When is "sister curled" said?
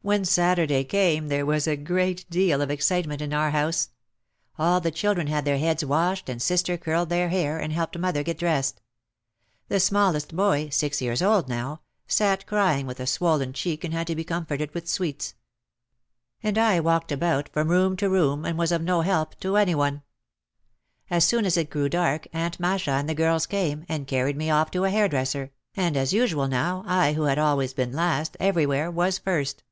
6.40-7.10